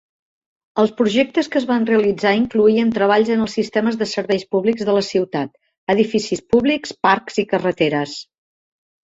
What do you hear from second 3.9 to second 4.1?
de